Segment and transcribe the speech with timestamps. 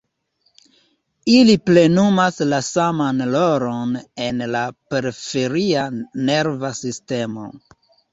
[1.33, 3.91] Ili plenumas la saman rolon
[4.29, 4.63] en la
[4.95, 5.85] periferia
[6.31, 7.47] nerva sistemo.